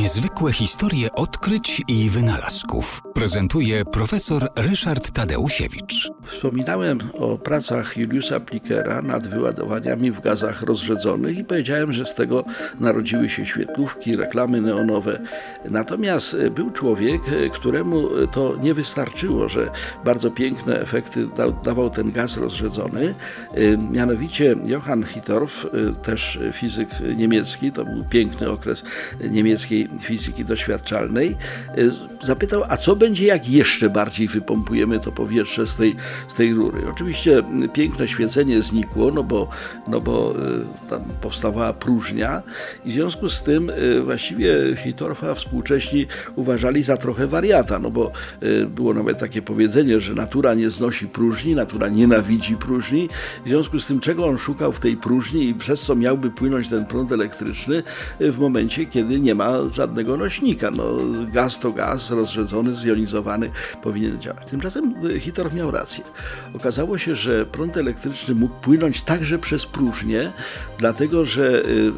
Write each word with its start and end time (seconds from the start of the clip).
Niezwykłe 0.00 0.52
historie 0.52 1.12
odkryć 1.12 1.82
i 1.88 2.10
wynalazków 2.10 3.02
prezentuje 3.14 3.84
profesor 3.84 4.48
Ryszard 4.56 5.10
Tadeusiewicz. 5.10 6.10
Wspominałem 6.32 6.98
o 7.14 7.38
pracach 7.38 7.96
Juliusa 7.96 8.40
Plikera 8.40 9.02
nad 9.02 9.28
wyładowaniami 9.28 10.10
w 10.10 10.20
gazach 10.20 10.62
rozrzedzonych 10.62 11.38
i 11.38 11.44
powiedziałem, 11.44 11.92
że 11.92 12.06
z 12.06 12.14
tego 12.14 12.44
narodziły 12.80 13.30
się 13.30 13.46
świetlówki, 13.46 14.16
reklamy 14.16 14.60
neonowe. 14.60 15.20
Natomiast 15.70 16.36
był 16.54 16.70
człowiek, 16.70 17.20
któremu 17.52 18.08
to 18.32 18.56
nie 18.62 18.74
wystarczyło, 18.74 19.48
że 19.48 19.70
bardzo 20.04 20.30
piękne 20.30 20.80
efekty 20.80 21.28
dawał 21.64 21.90
ten 21.90 22.12
gaz 22.12 22.36
rozrzedzony. 22.36 23.14
Mianowicie 23.90 24.56
Johann 24.66 25.04
Hittorf, 25.04 25.66
też 26.02 26.38
fizyk 26.52 26.88
niemiecki, 27.16 27.72
to 27.72 27.84
był 27.84 28.04
piękny 28.04 28.50
okres 28.50 28.84
niemieckiej 29.30 29.89
fizyki 30.00 30.44
doświadczalnej, 30.44 31.36
zapytał, 32.20 32.62
a 32.68 32.76
co 32.76 32.96
będzie, 32.96 33.26
jak 33.26 33.48
jeszcze 33.48 33.90
bardziej 33.90 34.28
wypompujemy 34.28 35.00
to 35.00 35.12
powietrze 35.12 35.66
z 35.66 35.76
tej, 35.76 35.96
z 36.28 36.34
tej 36.34 36.54
rury. 36.54 36.82
Oczywiście 36.90 37.42
piękne 37.72 38.08
świecenie 38.08 38.62
znikło, 38.62 39.10
no 39.10 39.22
bo, 39.22 39.48
no 39.88 40.00
bo 40.00 40.34
e, 40.84 40.88
tam 40.88 41.04
powstawała 41.20 41.72
próżnia 41.72 42.42
i 42.84 42.90
w 42.90 42.94
związku 42.94 43.28
z 43.28 43.42
tym 43.42 43.70
e, 43.70 44.00
właściwie 44.00 44.76
Hittorfa 44.76 45.34
współcześni 45.34 46.06
uważali 46.36 46.82
za 46.82 46.96
trochę 46.96 47.26
wariata, 47.26 47.78
no 47.78 47.90
bo 47.90 48.12
było 48.68 48.94
nawet 48.94 49.18
takie 49.18 49.42
powiedzenie, 49.42 50.00
że 50.00 50.14
natura 50.14 50.54
nie 50.54 50.70
znosi 50.70 51.06
próżni, 51.06 51.54
natura 51.54 51.88
nienawidzi 51.88 52.56
próżni, 52.56 53.08
w 53.44 53.48
związku 53.48 53.78
z 53.78 53.86
tym 53.86 54.00
czego 54.00 54.26
on 54.26 54.38
szukał 54.38 54.72
w 54.72 54.80
tej 54.80 54.96
próżni 54.96 55.48
i 55.48 55.54
przez 55.54 55.80
co 55.80 55.94
miałby 55.94 56.30
płynąć 56.30 56.68
ten 56.68 56.84
prąd 56.84 57.12
elektryczny 57.12 57.82
w 58.20 58.38
momencie, 58.38 58.86
kiedy 58.86 59.20
nie 59.20 59.34
ma 59.34 59.70
żadnego 59.80 60.16
nośnika. 60.16 60.70
No, 60.70 60.84
gaz 61.32 61.58
to 61.58 61.72
gaz, 61.72 62.10
rozrzedzony, 62.10 62.74
zjonizowany 62.74 63.50
powinien 63.82 64.20
działać. 64.20 64.50
Tymczasem 64.50 64.94
Hittorf 65.20 65.54
miał 65.54 65.70
rację. 65.70 66.04
Okazało 66.54 66.98
się, 66.98 67.16
że 67.16 67.46
prąd 67.46 67.76
elektryczny 67.76 68.34
mógł 68.34 68.54
płynąć 68.54 69.02
także 69.02 69.38
przez 69.38 69.66
próżnię, 69.66 70.32
dlatego 70.78 71.26
że 71.26 71.64
y, 71.64 71.92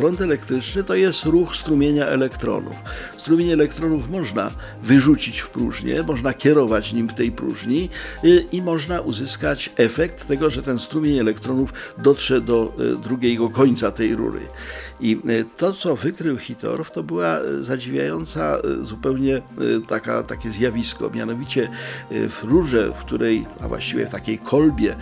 prąd 0.00 0.20
elektryczny 0.20 0.84
to 0.84 0.94
jest 0.94 1.24
ruch 1.24 1.56
strumienia 1.56 2.06
elektronów. 2.06 2.76
Strumień 3.18 3.50
elektronów 3.50 4.10
można 4.10 4.50
wyrzucić 4.82 5.40
w 5.40 5.48
próżnię, 5.48 6.02
można 6.02 6.34
kierować 6.34 6.92
nim 6.92 7.08
w 7.08 7.14
tej 7.14 7.32
próżni 7.32 7.88
y, 8.24 8.46
i 8.52 8.62
można 8.62 9.00
uzyskać 9.00 9.70
efekt 9.76 10.26
tego, 10.28 10.50
że 10.50 10.62
ten 10.62 10.78
strumień 10.78 11.18
elektronów 11.18 11.72
dotrze 11.98 12.40
do 12.40 12.72
y, 12.80 12.96
drugiego 12.96 13.50
końca 13.50 13.90
tej 13.90 14.14
rury. 14.14 14.40
I 15.00 15.18
to, 15.56 15.72
co 15.72 15.96
wykrył 15.96 16.38
Hittorf, 16.38 16.90
to 16.90 17.02
była 17.02 17.38
zadziwiająca 17.60 18.58
zupełnie 18.82 19.42
taka, 19.88 20.22
takie 20.22 20.50
zjawisko. 20.50 21.10
Mianowicie 21.10 21.70
w 22.10 22.44
rurze, 22.44 22.88
w 22.88 23.04
której, 23.04 23.46
a 23.60 23.68
właściwie 23.68 24.06
w 24.06 24.10
takiej 24.10 24.38
kolbie, 24.38 24.96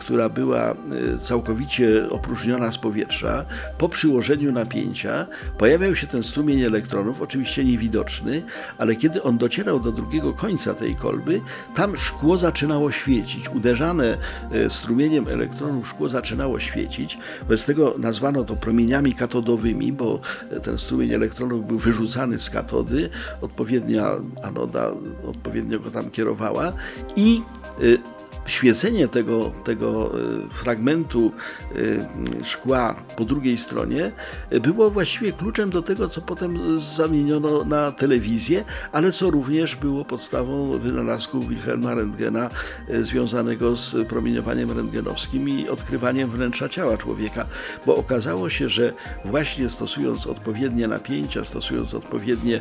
która 0.00 0.28
była 0.28 0.74
całkowicie 1.20 2.10
opróżniona 2.10 2.72
z 2.72 2.78
powietrza, 2.78 3.44
po 3.78 3.88
przyłożeniu 4.08 4.52
napięcia 4.52 5.26
pojawiał 5.58 5.96
się 5.96 6.06
ten 6.06 6.22
strumień 6.22 6.62
elektronów, 6.62 7.22
oczywiście 7.22 7.64
niewidoczny, 7.64 8.42
ale 8.78 8.96
kiedy 8.96 9.22
on 9.22 9.38
docierał 9.38 9.80
do 9.80 9.92
drugiego 9.92 10.32
końca 10.32 10.74
tej 10.74 10.94
kolby, 10.94 11.40
tam 11.74 11.96
szkło 11.96 12.36
zaczynało 12.36 12.92
świecić. 12.92 13.48
Uderzane 13.48 14.16
e, 14.52 14.70
strumieniem 14.70 15.28
elektronów 15.28 15.88
szkło 15.88 16.08
zaczynało 16.08 16.60
świecić. 16.60 17.18
Bez 17.48 17.64
tego 17.64 17.94
nazwano 17.98 18.44
to 18.44 18.56
promieniami 18.56 19.14
katodowymi, 19.14 19.92
bo 19.92 20.20
e, 20.50 20.60
ten 20.60 20.78
strumień 20.78 21.12
elektronów 21.12 21.66
był 21.66 21.78
wyrzucany 21.78 22.38
z 22.38 22.50
katody, 22.50 23.10
odpowiednia 23.40 24.10
anoda 24.42 24.90
odpowiednio 25.26 25.80
go 25.80 25.90
tam 25.90 26.10
kierowała 26.10 26.72
i 27.16 27.42
e, 27.80 28.17
świecenie 28.48 29.08
tego, 29.08 29.52
tego 29.64 30.12
e, 30.46 30.54
fragmentu 30.54 31.32
e, 32.40 32.44
szkła 32.44 32.94
po 33.16 33.24
drugiej 33.24 33.58
stronie 33.58 34.12
było 34.62 34.90
właściwie 34.90 35.32
kluczem 35.32 35.70
do 35.70 35.82
tego, 35.82 36.08
co 36.08 36.20
potem 36.20 36.78
zamieniono 36.80 37.64
na 37.64 37.92
telewizję, 37.92 38.64
ale 38.92 39.12
co 39.12 39.30
również 39.30 39.76
było 39.76 40.04
podstawą 40.04 40.78
wynalazku 40.78 41.40
Wilhelma 41.40 41.94
Rentgena 41.94 42.50
e, 42.88 43.02
związanego 43.02 43.76
z 43.76 44.08
promieniowaniem 44.08 44.70
rentgenowskim 44.70 45.48
i 45.48 45.68
odkrywaniem 45.68 46.30
wnętrza 46.30 46.68
ciała 46.68 46.96
człowieka, 46.96 47.46
bo 47.86 47.96
okazało 47.96 48.50
się, 48.50 48.68
że 48.68 48.92
właśnie 49.24 49.70
stosując 49.70 50.26
odpowiednie 50.26 50.88
napięcia, 50.88 51.44
stosując 51.44 51.94
odpowiednie 51.94 52.60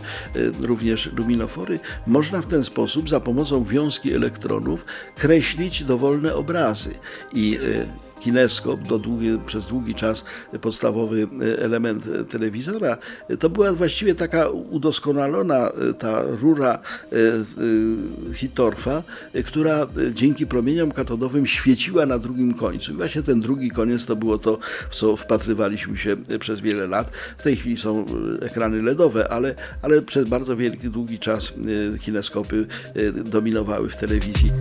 również 0.60 1.10
luminofory, 1.14 1.80
można 2.08 2.42
w 2.42 2.46
ten 2.46 2.64
sposób 2.64 3.10
za 3.10 3.20
pomocą 3.20 3.64
wiązki 3.64 4.14
elektronów 4.14 4.86
kreślić 5.16 5.77
dowolne 5.86 6.36
obrazy 6.36 6.94
i 7.34 7.58
e, 7.58 8.08
kineskop, 8.20 8.82
do 8.82 9.00
długi, 9.00 9.40
przez 9.46 9.66
długi 9.66 9.96
czas 9.96 10.24
podstawowy 10.62 11.28
e, 11.42 11.60
element 11.60 12.04
e, 12.08 12.24
telewizora, 12.24 12.98
to 13.40 13.50
była 13.50 13.74
właściwie 13.74 14.16
taka 14.16 14.50
udoskonalona 14.50 15.72
ta 16.00 16.22
rura 16.42 16.80
Hittorfa, 18.34 19.04
która 19.46 19.88
dzięki 20.14 20.48
promieniom 20.48 20.92
katodowym 20.92 21.48
świeciła 21.48 22.06
na 22.06 22.20
drugim 22.20 22.54
końcu. 22.54 22.92
I 22.92 22.96
właśnie 22.96 23.24
ten 23.24 23.42
drugi 23.42 23.70
koniec 23.70 24.06
to 24.06 24.16
było 24.16 24.38
to, 24.38 24.60
w 24.90 24.96
co 24.96 25.16
wpatrywaliśmy 25.16 25.98
się 25.98 26.16
przez 26.40 26.60
wiele 26.60 26.88
lat. 26.88 27.12
W 27.38 27.44
tej 27.44 27.56
chwili 27.56 27.78
są 27.78 28.06
ekrany 28.42 28.82
LEDowe, 28.82 29.32
ale, 29.32 29.56
ale 29.82 30.02
przez 30.02 30.30
bardzo 30.30 30.58
wielki, 30.58 30.90
długi 30.90 31.20
czas 31.20 31.54
kineskopy 32.02 32.68
dominowały 33.26 33.90
w 33.90 33.96
telewizji. 33.96 34.52